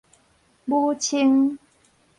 [0.65, 1.59] 武青